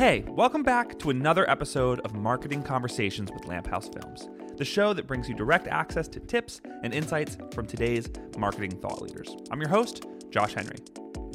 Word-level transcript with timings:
Hey, 0.00 0.24
welcome 0.28 0.62
back 0.62 0.98
to 1.00 1.10
another 1.10 1.48
episode 1.50 2.00
of 2.06 2.14
Marketing 2.14 2.62
Conversations 2.62 3.30
with 3.30 3.42
Lamphouse 3.42 3.92
Films, 3.92 4.30
the 4.56 4.64
show 4.64 4.94
that 4.94 5.06
brings 5.06 5.28
you 5.28 5.34
direct 5.34 5.66
access 5.66 6.08
to 6.08 6.20
tips 6.20 6.62
and 6.82 6.94
insights 6.94 7.36
from 7.52 7.66
today's 7.66 8.08
marketing 8.38 8.80
thought 8.80 9.02
leaders. 9.02 9.36
I'm 9.50 9.60
your 9.60 9.68
host, 9.68 10.06
Josh 10.30 10.54
Henry. 10.54 10.78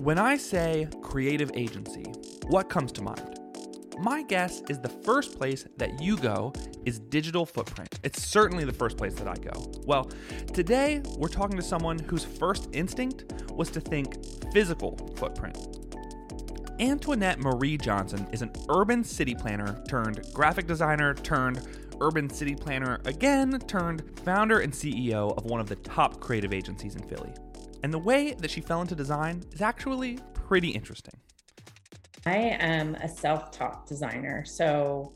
When 0.02 0.18
I 0.18 0.36
say 0.36 0.88
creative 1.04 1.52
agency, 1.54 2.06
what 2.48 2.68
comes 2.68 2.92
to 2.94 3.04
mind? 3.04 3.40
My 4.00 4.24
guess 4.24 4.64
is 4.68 4.80
the 4.80 4.90
first 4.90 5.38
place 5.38 5.68
that 5.78 6.02
you 6.02 6.18
go 6.18 6.52
is 6.86 6.98
digital 6.98 7.46
footprint. 7.46 8.00
It's 8.02 8.24
certainly 8.24 8.66
the 8.66 8.74
first 8.74 8.98
place 8.98 9.14
that 9.14 9.28
I 9.28 9.36
go. 9.36 9.72
Well, 9.86 10.10
today 10.56 11.04
we're 11.20 11.28
talking 11.28 11.56
to 11.56 11.64
someone 11.64 12.00
whose 12.00 12.26
first 12.26 12.70
instinct 12.74 13.44
was 13.52 13.70
to 13.70 13.80
think 13.80 14.26
physical 14.52 14.98
footprint. 15.18 15.85
Antoinette 16.80 17.40
Marie 17.40 17.78
Johnson 17.78 18.28
is 18.34 18.42
an 18.42 18.52
urban 18.70 19.02
city 19.02 19.34
planner 19.34 19.82
turned 19.88 20.22
graphic 20.34 20.68
designer 20.68 21.14
turned 21.14 21.66
urban 22.02 22.30
city 22.30 22.54
planner 22.54 23.00
again 23.06 23.58
turned 23.60 24.04
founder 24.26 24.60
and 24.60 24.74
CEO 24.74 25.38
of 25.38 25.46
one 25.46 25.62
of 25.62 25.70
the 25.70 25.78
top 25.78 26.20
creative 26.20 26.52
agencies 26.52 26.96
in 26.96 27.04
Philly. 27.08 27.34
And 27.84 27.94
the 27.94 28.00
way 28.00 28.34
that 28.34 28.52
she 28.52 28.60
fell 28.60 28.82
into 28.82 28.94
design 28.94 29.42
is 29.54 29.62
actually 29.62 30.20
pretty 30.34 30.68
interesting. 30.70 31.14
I 32.26 32.38
am 32.38 32.96
a 32.96 33.08
self-taught 33.08 33.88
designer. 33.88 34.44
So 34.44 35.14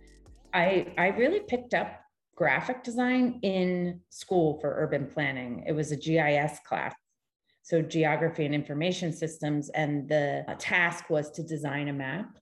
I 0.54 0.94
I 0.98 1.08
really 1.08 1.42
picked 1.42 1.74
up 1.74 2.00
graphic 2.36 2.84
design 2.84 3.38
in 3.42 4.00
school 4.10 4.60
for 4.62 4.76
urban 4.78 5.08
planning. 5.08 5.66
It 5.68 5.74
was 5.74 5.92
a 5.92 5.98
GIS 5.98 6.60
class. 6.66 6.96
So 7.70 7.84
geography 7.84 8.46
and 8.46 8.56
information 8.56 9.14
systems 9.14 9.70
and 9.70 10.10
the 10.10 10.44
task 10.58 11.08
was 11.12 11.30
to 11.30 11.44
design 11.44 11.90
a 11.90 11.94
map 11.94 12.40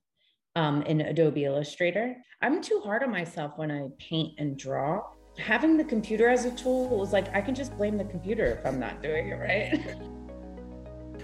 um, 0.56 0.80
in 0.84 1.02
Adobe 1.02 1.44
Illustrator. 1.44 2.16
I'm 2.40 2.62
too 2.62 2.80
hard 2.82 3.02
on 3.02 3.10
myself 3.10 3.52
when 3.56 3.70
I 3.70 3.88
paint 3.98 4.32
and 4.38 4.58
draw. 4.58 5.02
Having 5.36 5.76
the 5.76 5.84
computer 5.84 6.30
as 6.30 6.46
a 6.46 6.50
tool 6.52 6.98
was 6.98 7.12
like 7.12 7.28
I 7.36 7.42
can 7.42 7.54
just 7.54 7.76
blame 7.76 7.98
the 7.98 8.06
computer 8.06 8.46
if 8.46 8.64
I'm 8.64 8.80
not 8.80 9.02
doing 9.02 9.28
it 9.28 9.34
right. 9.34 9.96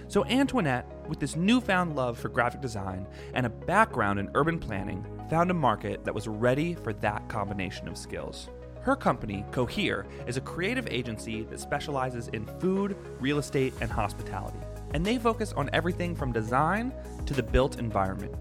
So, 0.06 0.24
Antoinette, 0.26 0.86
with 1.08 1.18
this 1.18 1.34
newfound 1.34 1.96
love 1.96 2.18
for 2.18 2.28
graphic 2.28 2.60
design 2.60 3.06
and 3.32 3.46
a 3.46 3.48
background 3.48 4.18
in 4.18 4.30
urban 4.34 4.58
planning, 4.58 5.04
found 5.30 5.50
a 5.50 5.54
market 5.54 6.04
that 6.04 6.14
was 6.14 6.28
ready 6.28 6.74
for 6.74 6.92
that 6.92 7.26
combination 7.28 7.88
of 7.88 7.96
skills. 7.96 8.50
Her 8.84 8.96
company, 8.96 9.46
Cohere, 9.50 10.04
is 10.26 10.36
a 10.36 10.42
creative 10.42 10.86
agency 10.90 11.44
that 11.44 11.58
specializes 11.58 12.28
in 12.28 12.44
food, 12.60 12.94
real 13.18 13.38
estate, 13.38 13.72
and 13.80 13.90
hospitality. 13.90 14.58
And 14.92 15.06
they 15.06 15.16
focus 15.16 15.54
on 15.54 15.70
everything 15.72 16.14
from 16.14 16.32
design 16.32 16.92
to 17.24 17.32
the 17.32 17.42
built 17.42 17.78
environment. 17.78 18.34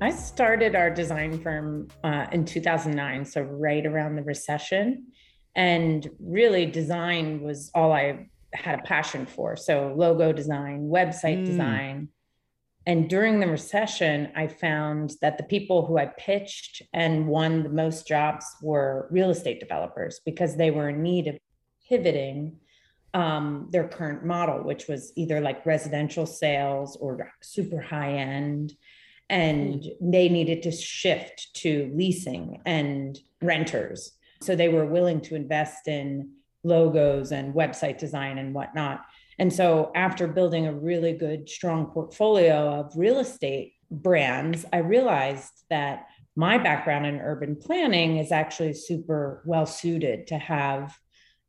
I 0.00 0.10
started 0.10 0.74
our 0.74 0.90
design 0.90 1.40
firm 1.40 1.86
uh, 2.02 2.26
in 2.32 2.44
2009, 2.44 3.24
so 3.24 3.42
right 3.42 3.86
around 3.86 4.16
the 4.16 4.24
recession. 4.24 5.06
And 5.54 6.10
really, 6.18 6.66
design 6.66 7.42
was 7.42 7.70
all 7.76 7.92
I 7.92 8.26
had 8.54 8.80
a 8.80 8.82
passion 8.82 9.24
for. 9.24 9.54
So 9.54 9.94
logo 9.96 10.32
design, 10.32 10.90
website 10.92 11.42
mm. 11.42 11.46
design. 11.46 12.08
And 12.86 13.10
during 13.10 13.40
the 13.40 13.48
recession, 13.48 14.30
I 14.36 14.46
found 14.46 15.14
that 15.20 15.38
the 15.38 15.44
people 15.44 15.84
who 15.84 15.98
I 15.98 16.06
pitched 16.06 16.82
and 16.92 17.26
won 17.26 17.64
the 17.64 17.68
most 17.68 18.06
jobs 18.06 18.46
were 18.62 19.08
real 19.10 19.30
estate 19.30 19.58
developers 19.58 20.20
because 20.24 20.56
they 20.56 20.70
were 20.70 20.90
in 20.90 21.02
need 21.02 21.26
of 21.26 21.36
pivoting 21.88 22.58
um, 23.12 23.68
their 23.72 23.88
current 23.88 24.24
model, 24.24 24.62
which 24.62 24.86
was 24.86 25.12
either 25.16 25.40
like 25.40 25.66
residential 25.66 26.26
sales 26.26 26.96
or 26.96 27.32
super 27.42 27.80
high 27.80 28.12
end. 28.12 28.72
And 29.28 29.82
mm. 29.82 29.90
they 30.00 30.28
needed 30.28 30.62
to 30.62 30.70
shift 30.70 31.54
to 31.54 31.90
leasing 31.92 32.60
and 32.64 33.18
renters. 33.42 34.12
So 34.42 34.54
they 34.54 34.68
were 34.68 34.86
willing 34.86 35.20
to 35.22 35.34
invest 35.34 35.88
in 35.88 36.30
logos 36.62 37.32
and 37.32 37.54
website 37.54 37.98
design 37.98 38.38
and 38.38 38.54
whatnot. 38.54 39.00
And 39.38 39.52
so, 39.52 39.92
after 39.94 40.26
building 40.26 40.66
a 40.66 40.72
really 40.72 41.12
good, 41.12 41.48
strong 41.48 41.86
portfolio 41.86 42.80
of 42.80 42.96
real 42.96 43.18
estate 43.18 43.74
brands, 43.90 44.64
I 44.72 44.78
realized 44.78 45.52
that 45.70 46.06
my 46.34 46.58
background 46.58 47.06
in 47.06 47.20
urban 47.20 47.56
planning 47.56 48.18
is 48.18 48.32
actually 48.32 48.74
super 48.74 49.42
well 49.46 49.66
suited 49.66 50.26
to 50.28 50.38
have 50.38 50.96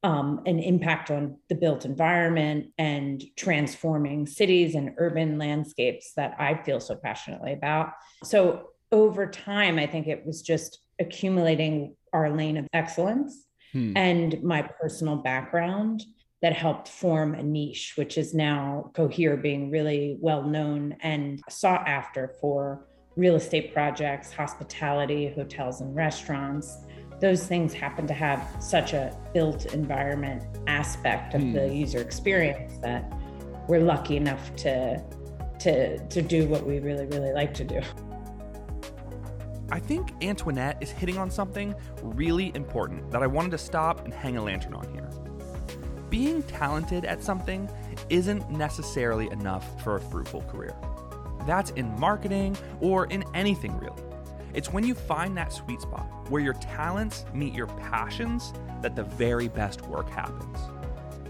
um, 0.04 0.42
an 0.46 0.60
impact 0.60 1.10
on 1.12 1.38
the 1.50 1.56
built 1.56 1.84
environment 1.84 2.68
and 2.78 3.24
transforming 3.36 4.28
cities 4.28 4.76
and 4.76 4.94
urban 4.98 5.38
landscapes 5.38 6.14
that 6.16 6.36
I 6.40 6.62
feel 6.64 6.80
so 6.80 6.96
passionately 6.96 7.54
about. 7.54 7.94
So, 8.24 8.70
over 8.92 9.28
time, 9.28 9.80
I 9.80 9.88
think 9.88 10.08
it 10.08 10.26
was 10.26 10.42
just 10.42 10.80
accumulating 11.00 11.96
our 12.14 12.30
lane 12.30 12.58
of 12.58 12.68
excellence 12.74 13.46
hmm. 13.72 13.94
and 13.96 14.42
my 14.44 14.62
personal 14.62 15.18
background 15.18 16.04
that 16.42 16.54
helped 16.54 16.88
form 16.88 17.34
a 17.34 17.42
niche, 17.42 17.94
which 17.96 18.18
is 18.18 18.34
now 18.34 18.92
Cohere 18.94 19.38
being 19.38 19.72
really 19.72 20.18
well 20.20 20.44
known 20.44 20.96
and 21.02 21.42
sought 21.50 21.88
after 21.88 22.36
for 22.40 22.86
real 23.16 23.36
estate 23.36 23.74
projects, 23.74 24.32
hospitality, 24.32 25.34
hotels, 25.36 25.82
and 25.82 25.96
restaurants. 25.96 26.78
Those 27.20 27.48
things 27.48 27.74
happen 27.74 28.06
to 28.06 28.14
have 28.14 28.48
such 28.60 28.94
a 28.94 29.18
built 29.34 29.74
environment 29.74 30.44
aspect 30.68 31.34
of 31.34 31.42
the 31.54 31.68
hmm. 31.68 31.74
user 31.74 32.00
experience 32.00 32.78
that 32.84 33.12
we're 33.68 33.82
lucky 33.82 34.16
enough 34.16 34.56
to 34.58 35.04
to 35.60 35.98
to 35.98 36.22
do 36.22 36.48
what 36.48 36.66
we 36.66 36.80
really 36.80 37.08
really 37.08 37.34
like 37.34 37.54
to 37.56 37.64
do. 37.64 37.82
I 39.70 39.80
think 39.80 40.12
Antoinette 40.22 40.78
is 40.80 40.92
hitting 40.92 41.18
on 41.18 41.30
something 41.30 41.76
really 42.02 42.52
important 42.56 43.12
that 43.12 43.24
I 43.24 43.28
wanted 43.28 43.52
to 43.52 43.58
stop 43.58 44.06
and 44.06 44.14
hang 44.14 44.38
a 44.38 44.44
lantern 44.44 44.76
on 44.76 44.88
here. 44.94 45.10
Being 46.10 46.44
talented 46.44 47.06
at 47.06 47.24
something 47.24 47.70
isn't 48.10 48.50
necessarily 48.50 49.30
enough 49.32 49.84
for 49.84 49.98
a 49.98 50.00
fruitful 50.00 50.42
career. 50.44 50.76
That's 51.46 51.72
in 51.72 52.00
marketing 52.00 52.58
or 52.80 53.08
in 53.08 53.24
anything 53.34 53.78
really. 53.78 54.02
It's 54.54 54.72
when 54.72 54.86
you 54.86 54.96
find 54.96 55.36
that 55.38 55.52
sweet 55.52 55.82
spot 55.82 56.08
where 56.30 56.42
your 56.42 56.54
talents 56.54 57.26
meet 57.34 57.54
your 57.54 57.68
passions 57.68 58.54
that 58.82 58.96
the 58.96 59.04
very 59.04 59.48
best 59.48 59.86
work 59.88 60.10
happens. 60.10 60.58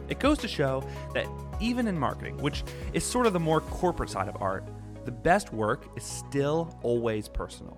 It 0.09 0.19
goes 0.19 0.37
to 0.39 0.47
show 0.47 0.83
that 1.13 1.27
even 1.59 1.87
in 1.87 1.97
marketing, 1.97 2.37
which 2.37 2.63
is 2.93 3.03
sort 3.03 3.25
of 3.25 3.33
the 3.33 3.39
more 3.39 3.61
corporate 3.61 4.09
side 4.09 4.27
of 4.27 4.41
art, 4.41 4.63
the 5.05 5.11
best 5.11 5.51
work 5.51 5.85
is 5.97 6.03
still 6.03 6.77
always 6.83 7.27
personal 7.27 7.77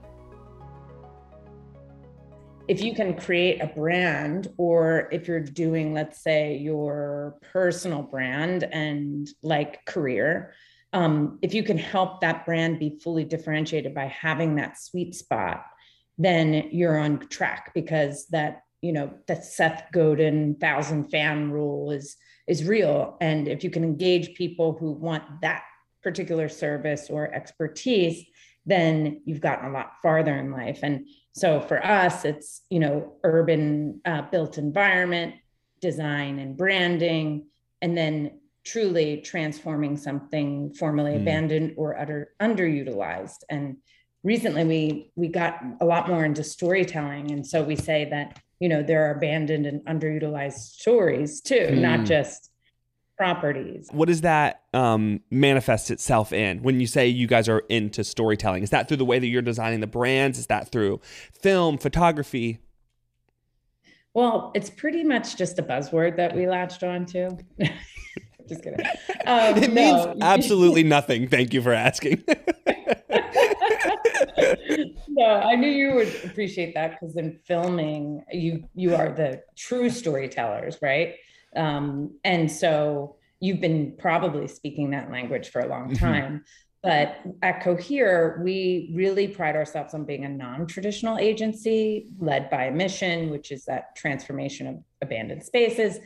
if 2.70 2.82
you 2.82 2.94
can 2.94 3.16
create 3.16 3.60
a 3.62 3.68
brand 3.68 4.48
or 4.58 5.10
if 5.12 5.28
you're 5.28 5.40
doing 5.40 5.94
let's 5.94 6.22
say 6.22 6.56
your 6.58 7.38
personal 7.52 8.04
brand 8.04 8.64
and 8.64 9.28
like 9.42 9.84
career 9.86 10.54
um, 10.94 11.38
if 11.42 11.54
you 11.54 11.62
can 11.62 11.78
help 11.78 12.22
that 12.22 12.46
brand 12.46 12.80
be 12.80 13.00
fully 13.04 13.24
differentiated 13.24 13.94
by 13.94 14.06
having 14.06 14.56
that 14.56 14.80
sweet 14.80 15.14
spot 15.16 15.66
then 16.18 16.70
you're 16.72 16.98
on 16.98 17.20
track 17.28 17.72
because 17.74 18.28
that 18.28 18.62
you 18.82 18.94
know 18.94 19.12
the 19.28 19.36
seth 19.36 19.86
godin 19.92 20.56
thousand 20.56 21.10
fan 21.10 21.52
rule 21.52 21.92
is 21.92 22.16
is 22.50 22.66
real. 22.66 23.16
And 23.22 23.48
if 23.48 23.64
you 23.64 23.70
can 23.70 23.84
engage 23.84 24.34
people 24.34 24.76
who 24.78 24.92
want 24.92 25.24
that 25.42 25.64
particular 26.02 26.50
service 26.50 27.10
or 27.10 27.34
expertise 27.34 28.26
then 28.66 29.22
you've 29.26 29.42
gotten 29.42 29.68
a 29.68 29.72
lot 29.72 29.94
farther 30.04 30.36
in 30.36 30.52
life. 30.52 30.80
And 30.84 31.08
so 31.40 31.62
for 31.62 31.84
us, 31.86 32.26
it's 32.26 32.62
you 32.70 32.80
know 32.80 33.14
urban 33.24 34.02
uh, 34.06 34.24
built 34.24 34.58
environment 34.58 35.36
design 35.82 36.40
and 36.40 36.58
branding, 36.58 37.46
and 37.82 37.98
then 37.98 38.40
truly 38.66 39.22
transforming 39.22 39.96
something 39.96 40.74
formerly 40.74 41.14
mm. 41.14 41.22
abandoned 41.22 41.74
or 41.78 41.98
utter, 41.98 42.34
underutilized. 42.42 43.44
And 43.50 43.78
recently, 44.24 44.66
we 44.66 45.12
we 45.16 45.30
got 45.30 45.62
a 45.80 45.86
lot 45.86 46.10
more 46.10 46.26
into 46.26 46.44
storytelling, 46.44 47.32
and 47.32 47.48
so 47.48 47.64
we 47.64 47.76
say 47.76 48.10
that 48.12 48.40
you 48.60 48.68
know 48.68 48.84
there 48.84 49.06
are 49.06 49.16
abandoned 49.16 49.66
and 49.66 49.82
underutilized 49.86 50.60
stories 50.80 51.42
too, 51.42 51.68
mm. 51.72 51.80
not 51.80 52.06
just 52.06 52.49
properties. 53.20 53.90
What 53.92 54.08
does 54.08 54.22
that 54.22 54.64
um, 54.74 55.20
manifest 55.30 55.92
itself 55.92 56.32
in 56.32 56.64
when 56.64 56.80
you 56.80 56.88
say 56.88 57.06
you 57.08 57.28
guys 57.28 57.50
are 57.50 57.60
into 57.70 58.06
storytelling? 58.06 58.64
Is 58.64 58.70
that 58.70 58.88
through 58.88 58.98
the 58.98 59.06
way 59.06 59.20
that 59.20 59.28
you're 59.28 59.42
designing 59.42 59.82
the 59.82 59.88
brands? 59.88 60.40
Is 60.40 60.48
that 60.48 60.72
through 60.72 61.02
film, 61.34 61.78
photography? 61.78 62.60
Well, 64.14 64.54
it's 64.56 64.70
pretty 64.70 65.04
much 65.04 65.36
just 65.36 65.60
a 65.60 65.64
buzzword 65.64 66.16
that 66.16 66.34
we 66.34 66.48
latched 66.48 66.82
onto. 66.82 67.32
just 68.48 68.64
kidding. 68.64 68.86
Um, 69.26 69.58
it 69.58 69.74
means 69.74 70.06
no. 70.06 70.16
absolutely 70.22 70.84
nothing. 70.84 71.28
Thank 71.28 71.54
you 71.54 71.62
for 71.62 71.74
asking. 71.74 72.24
no, 75.10 75.26
I 75.26 75.56
knew 75.56 75.68
you 75.70 75.94
would 75.94 76.16
appreciate 76.24 76.74
that 76.76 76.92
because 76.92 77.18
in 77.18 77.38
filming, 77.46 78.24
you 78.32 78.64
you 78.74 78.96
are 78.96 79.10
the 79.10 79.44
true 79.58 79.90
storytellers, 79.90 80.78
right? 80.82 81.16
Um, 81.56 82.20
and 82.24 82.52
so 82.52 83.18
you've 83.40 83.62
been 83.62 83.96
probably 83.98 84.48
speaking 84.48 84.92
that 84.92 85.12
language 85.12 85.50
for 85.50 85.62
a 85.62 85.68
long 85.68 85.90
mm-hmm. 85.90 86.06
time. 86.06 86.44
But 86.82 87.20
at 87.42 87.62
Cohere, 87.62 88.42
we 88.44 88.94
really 88.96 89.28
pride 89.28 89.58
ourselves 89.58 89.94
on 89.94 90.06
being 90.06 90.24
a 90.24 90.30
non 90.30 90.66
traditional 90.66 91.18
agency 91.18 92.08
led 92.20 92.50
by 92.50 92.66
a 92.66 92.72
mission, 92.72 93.30
which 93.30 93.52
is 93.52 93.66
that 93.66 93.96
transformation 93.98 94.68
of 94.68 94.76
abandoned 95.02 95.44
spaces. 95.44 96.00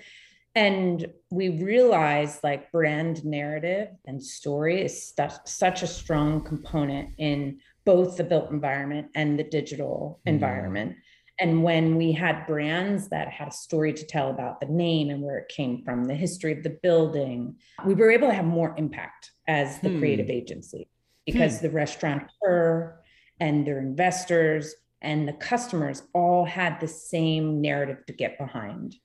And 0.56 1.08
we 1.32 1.50
realized 1.50 2.44
like 2.44 2.72
brand 2.72 3.24
narrative 3.26 3.90
and 4.06 4.24
story 4.24 4.82
is 4.82 5.10
st- 5.10 5.48
such 5.48 5.82
a 5.82 5.88
strong 5.88 6.44
component 6.44 7.10
in 7.18 7.60
both 7.86 8.18
the 8.18 8.24
built 8.24 8.52
environment 8.52 9.08
and 9.16 9.38
the 9.38 9.44
digital 9.44 10.20
mm-hmm. 10.20 10.36
environment. 10.36 10.96
And 11.44 11.62
when 11.62 11.98
we 11.98 12.14
had 12.14 12.48
brands 12.48 13.10
that 13.10 13.28
had 13.28 13.50
a 13.50 13.52
story 13.52 13.92
to 13.92 14.06
tell 14.06 14.30
about 14.30 14.62
the 14.62 14.66
name 14.66 15.10
and 15.10 15.22
where 15.22 15.38
it 15.38 15.50
came 15.50 15.84
from, 15.84 16.06
the 16.06 16.16
history 16.16 16.54
of 16.54 16.64
the 16.64 16.78
building, 16.82 17.58
we 17.86 17.96
were 17.96 18.12
able 18.12 18.30
to 18.30 18.34
have 18.34 18.46
more 18.46 18.74
impact 18.78 19.32
as 19.46 19.78
the 19.82 19.90
hmm. 19.90 20.00
creative 20.00 20.30
agency 20.30 20.88
because 21.26 21.60
hmm. 21.60 21.66
the 21.66 21.72
restaurateur 21.72 22.98
and 23.42 23.68
their 23.68 23.80
investors 23.80 24.74
and 25.02 25.28
the 25.28 25.34
customers 25.34 26.04
all 26.14 26.46
had 26.46 26.80
the 26.80 26.88
same 26.88 27.60
narrative 27.60 28.06
to 28.08 28.14
get 28.14 28.38
behind. 28.38 28.96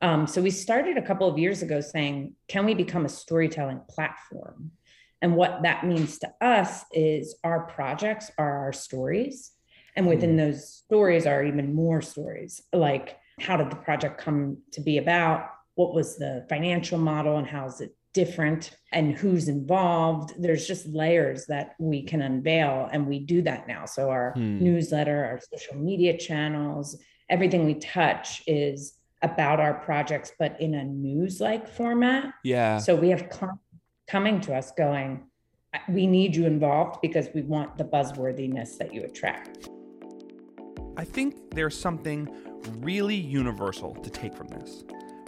Um, 0.00 0.28
so 0.28 0.40
we 0.40 0.52
started 0.52 0.96
a 0.96 1.02
couple 1.02 1.28
of 1.28 1.38
years 1.38 1.60
ago 1.60 1.80
saying, 1.80 2.36
can 2.46 2.66
we 2.66 2.74
become 2.74 3.04
a 3.04 3.08
storytelling 3.08 3.80
platform? 3.90 4.70
And 5.22 5.34
what 5.34 5.64
that 5.64 5.84
means 5.84 6.20
to 6.20 6.32
us 6.40 6.84
is 6.92 7.34
our 7.42 7.66
projects 7.66 8.30
are 8.38 8.58
our 8.58 8.72
stories. 8.72 9.50
And 9.96 10.06
within 10.06 10.34
mm. 10.34 10.38
those 10.38 10.68
stories 10.68 11.26
are 11.26 11.44
even 11.44 11.74
more 11.74 12.00
stories 12.00 12.62
like 12.72 13.16
how 13.40 13.56
did 13.56 13.70
the 13.70 13.76
project 13.76 14.20
come 14.20 14.58
to 14.72 14.80
be 14.80 14.98
about? 14.98 15.50
What 15.74 15.94
was 15.94 16.16
the 16.16 16.46
financial 16.48 16.98
model 16.98 17.38
and 17.38 17.46
how 17.46 17.66
is 17.66 17.80
it 17.80 17.96
different 18.12 18.76
and 18.92 19.14
who's 19.14 19.48
involved? 19.48 20.34
There's 20.38 20.66
just 20.66 20.86
layers 20.86 21.46
that 21.46 21.74
we 21.78 22.02
can 22.02 22.22
unveil, 22.22 22.88
and 22.92 23.06
we 23.06 23.20
do 23.20 23.42
that 23.42 23.66
now. 23.66 23.86
So, 23.86 24.10
our 24.10 24.32
hmm. 24.36 24.58
newsletter, 24.58 25.24
our 25.24 25.40
social 25.52 25.76
media 25.76 26.16
channels, 26.16 26.98
everything 27.28 27.64
we 27.64 27.74
touch 27.74 28.42
is 28.46 28.94
about 29.22 29.60
our 29.60 29.74
projects, 29.74 30.32
but 30.38 30.60
in 30.60 30.74
a 30.74 30.84
news 30.84 31.40
like 31.40 31.68
format. 31.68 32.32
Yeah. 32.44 32.78
So, 32.78 32.94
we 32.94 33.10
have 33.10 33.28
com- 33.30 33.60
coming 34.08 34.40
to 34.42 34.54
us 34.54 34.72
going, 34.72 35.24
we 35.88 36.06
need 36.06 36.34
you 36.34 36.46
involved 36.46 37.00
because 37.00 37.28
we 37.34 37.42
want 37.42 37.78
the 37.78 37.84
buzzworthiness 37.84 38.76
that 38.78 38.92
you 38.92 39.04
attract. 39.04 39.68
I 41.00 41.04
think 41.04 41.54
there's 41.54 41.74
something 41.74 42.28
really 42.80 43.16
universal 43.16 43.94
to 43.94 44.10
take 44.10 44.34
from 44.34 44.48
this. 44.48 44.84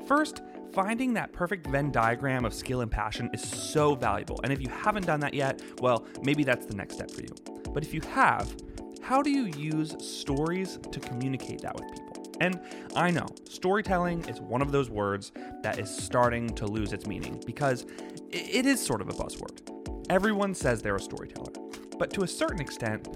First, 0.06 0.42
finding 0.74 1.14
that 1.14 1.32
perfect 1.32 1.66
Venn 1.66 1.90
diagram 1.90 2.44
of 2.44 2.52
skill 2.52 2.82
and 2.82 2.90
passion 2.90 3.30
is 3.32 3.40
so 3.40 3.94
valuable. 3.94 4.38
And 4.44 4.52
if 4.52 4.60
you 4.60 4.68
haven't 4.68 5.06
done 5.06 5.18
that 5.20 5.32
yet, 5.32 5.62
well, 5.80 6.04
maybe 6.22 6.44
that's 6.44 6.66
the 6.66 6.74
next 6.74 6.96
step 6.96 7.10
for 7.10 7.22
you. 7.22 7.34
But 7.72 7.82
if 7.82 7.94
you 7.94 8.02
have, 8.02 8.54
how 9.00 9.22
do 9.22 9.30
you 9.30 9.46
use 9.56 9.96
stories 9.98 10.78
to 10.90 11.00
communicate 11.00 11.62
that 11.62 11.74
with 11.74 11.90
people? 11.90 12.22
And 12.42 12.60
I 12.94 13.10
know 13.10 13.28
storytelling 13.48 14.26
is 14.26 14.42
one 14.42 14.60
of 14.60 14.72
those 14.72 14.90
words 14.90 15.32
that 15.62 15.78
is 15.78 15.88
starting 15.88 16.50
to 16.50 16.66
lose 16.66 16.92
its 16.92 17.06
meaning 17.06 17.42
because 17.46 17.86
it 18.30 18.66
is 18.66 18.78
sort 18.78 19.00
of 19.00 19.08
a 19.08 19.12
buzzword. 19.12 20.10
Everyone 20.10 20.54
says 20.54 20.82
they're 20.82 20.96
a 20.96 21.00
storyteller, 21.00 21.52
but 21.98 22.12
to 22.12 22.24
a 22.24 22.28
certain 22.28 22.60
extent, 22.60 23.08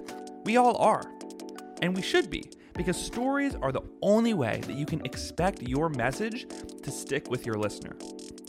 we 0.43 0.57
all 0.57 0.75
are. 0.77 1.03
And 1.81 1.95
we 1.95 2.01
should 2.01 2.29
be, 2.29 2.49
because 2.73 2.97
stories 2.97 3.55
are 3.55 3.71
the 3.71 3.83
only 4.01 4.33
way 4.33 4.61
that 4.65 4.75
you 4.75 4.85
can 4.85 5.05
expect 5.05 5.61
your 5.61 5.89
message 5.89 6.47
to 6.83 6.91
stick 6.91 7.29
with 7.29 7.45
your 7.45 7.55
listener. 7.55 7.95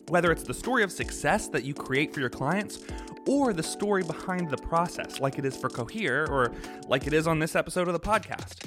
Whether 0.08 0.32
it's 0.32 0.42
the 0.42 0.54
story 0.54 0.82
of 0.82 0.90
success 0.90 1.48
that 1.48 1.64
you 1.64 1.74
create 1.74 2.14
for 2.14 2.20
your 2.20 2.30
clients, 2.30 2.84
or 3.26 3.52
the 3.52 3.62
story 3.62 4.02
behind 4.02 4.48
the 4.48 4.56
process, 4.56 5.20
like 5.20 5.38
it 5.38 5.44
is 5.44 5.56
for 5.56 5.68
Cohere, 5.68 6.26
or 6.30 6.52
like 6.86 7.06
it 7.06 7.12
is 7.12 7.26
on 7.26 7.38
this 7.38 7.54
episode 7.54 7.86
of 7.88 7.92
the 7.92 8.00
podcast. 8.00 8.64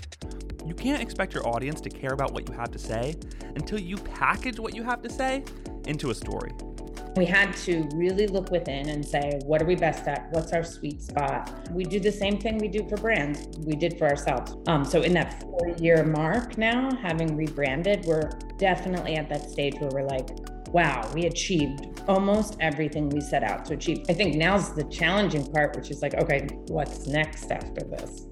You 0.68 0.76
can't 0.76 1.02
expect 1.02 1.34
your 1.34 1.48
audience 1.48 1.82
to 1.82 1.90
care 1.90 2.14
about 2.14 2.32
what 2.32 2.48
you 2.48 2.54
have 2.54 2.70
to 2.72 2.80
say 2.80 3.16
until 3.56 3.80
you 3.80 3.98
package 3.98 4.60
what 4.60 4.76
you 4.76 4.84
have 4.84 5.02
to 5.02 5.10
say 5.10 5.44
into 5.88 6.12
a 6.12 6.16
story. 6.16 6.52
We 7.16 7.26
had 7.26 7.56
to 7.58 7.90
really 7.94 8.28
look 8.28 8.52
within 8.52 8.90
and 8.90 9.06
say, 9.06 9.40
what 9.46 9.62
are 9.62 9.66
we 9.66 9.76
best 9.76 10.08
at? 10.08 10.28
What's 10.32 10.54
our 10.54 10.64
sweet 10.64 11.02
spot? 11.02 11.70
We 11.72 11.84
do 11.84 12.00
the 12.00 12.12
same 12.12 12.40
thing 12.40 12.58
we 12.58 12.70
do 12.70 12.88
for 12.88 12.96
brands, 12.96 13.48
we 13.66 13.76
did 13.76 13.98
for 13.98 14.08
ourselves. 14.08 14.56
Um, 14.68 14.86
so, 14.86 15.02
in 15.02 15.14
that 15.14 15.42
four 15.42 15.76
year 15.80 16.06
mark 16.06 16.58
now, 16.58 16.90
having 17.02 17.36
rebranded, 17.36 18.06
we're 18.06 18.30
definitely 18.58 19.16
at 19.16 19.28
that 19.30 19.50
stage 19.50 19.76
where 19.80 19.90
we're 19.92 20.08
like, 20.08 20.30
wow, 20.70 21.10
we 21.14 21.26
achieved 21.26 22.02
almost 22.08 22.56
everything 22.62 23.10
we 23.10 23.20
set 23.20 23.44
out 23.44 23.66
to 23.66 23.74
achieve. 23.74 24.06
I 24.10 24.14
think 24.14 24.36
now's 24.36 24.74
the 24.74 24.86
challenging 24.86 25.46
part, 25.52 25.76
which 25.76 25.92
is 25.92 26.02
like, 26.02 26.16
okay, 26.16 26.48
what's 26.68 27.08
next 27.08 27.52
after 27.52 27.82
this? 27.82 28.31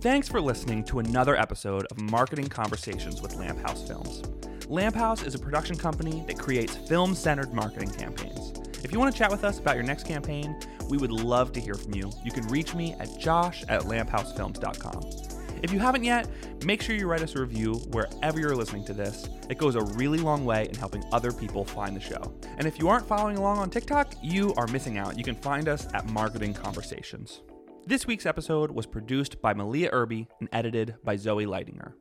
Thanks 0.00 0.28
for 0.28 0.40
listening 0.40 0.82
to 0.84 1.00
another 1.00 1.36
episode 1.36 1.86
of 1.90 2.00
Marketing 2.00 2.46
Conversations 2.46 3.20
with 3.20 3.36
Lamp 3.36 3.58
House 3.58 3.86
Films. 3.86 4.22
Lamp 4.66 4.96
House 4.96 5.22
is 5.22 5.34
a 5.34 5.38
production 5.38 5.76
company 5.76 6.24
that 6.26 6.38
creates 6.38 6.74
film 6.74 7.14
centered 7.14 7.52
marketing 7.52 7.90
campaigns. 7.90 8.58
If 8.82 8.92
you 8.92 8.98
want 8.98 9.12
to 9.12 9.18
chat 9.18 9.30
with 9.30 9.44
us 9.44 9.58
about 9.58 9.74
your 9.74 9.84
next 9.84 10.06
campaign, 10.06 10.58
we 10.88 10.96
would 10.96 11.12
love 11.12 11.52
to 11.52 11.60
hear 11.60 11.74
from 11.74 11.92
you. 11.92 12.10
You 12.24 12.32
can 12.32 12.46
reach 12.46 12.74
me 12.74 12.94
at 12.94 13.18
josh 13.18 13.62
at 13.68 13.82
lamphousefilms.com. 13.82 15.60
If 15.62 15.70
you 15.70 15.78
haven't 15.78 16.04
yet, 16.04 16.26
make 16.64 16.80
sure 16.80 16.96
you 16.96 17.06
write 17.06 17.20
us 17.20 17.34
a 17.36 17.40
review 17.40 17.74
wherever 17.90 18.40
you're 18.40 18.56
listening 18.56 18.86
to 18.86 18.94
this. 18.94 19.28
It 19.50 19.58
goes 19.58 19.74
a 19.74 19.82
really 19.82 20.20
long 20.20 20.46
way 20.46 20.66
in 20.66 20.76
helping 20.76 21.04
other 21.12 21.30
people 21.30 21.62
find 21.62 21.94
the 21.94 22.00
show. 22.00 22.32
And 22.56 22.66
if 22.66 22.78
you 22.78 22.88
aren't 22.88 23.06
following 23.06 23.36
along 23.36 23.58
on 23.58 23.68
TikTok, 23.68 24.14
you 24.22 24.54
are 24.54 24.66
missing 24.68 24.96
out. 24.96 25.18
You 25.18 25.24
can 25.24 25.34
find 25.34 25.68
us 25.68 25.88
at 25.92 26.08
Marketing 26.08 26.54
Conversations. 26.54 27.42
This 27.86 28.06
week's 28.06 28.26
episode 28.26 28.70
was 28.70 28.86
produced 28.86 29.40
by 29.40 29.54
Malia 29.54 29.88
Irby 29.90 30.28
and 30.38 30.48
edited 30.52 30.96
by 31.02 31.16
Zoe 31.16 31.46
Leidinger. 31.46 31.94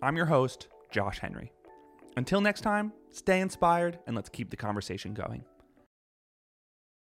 I'm 0.00 0.16
your 0.16 0.26
host, 0.26 0.68
Josh 0.92 1.18
Henry. 1.18 1.52
Until 2.16 2.40
next 2.40 2.60
time, 2.60 2.92
stay 3.10 3.40
inspired 3.40 3.98
and 4.06 4.14
let's 4.14 4.28
keep 4.28 4.50
the 4.50 4.56
conversation 4.56 5.12
going. 5.12 5.44